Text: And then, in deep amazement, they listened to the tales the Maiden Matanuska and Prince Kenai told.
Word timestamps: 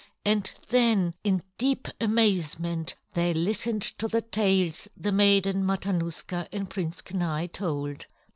And 0.25 0.51
then, 0.69 1.13
in 1.23 1.43
deep 1.59 1.87
amazement, 1.99 2.95
they 3.13 3.35
listened 3.35 3.83
to 3.99 4.07
the 4.07 4.21
tales 4.23 4.87
the 4.97 5.11
Maiden 5.11 5.63
Matanuska 5.63 6.47
and 6.51 6.67
Prince 6.67 7.03
Kenai 7.03 7.45
told. 7.45 8.07